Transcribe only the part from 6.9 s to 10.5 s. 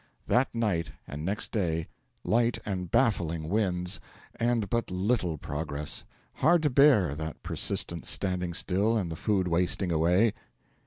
that persistent standing still, and the food wasting away.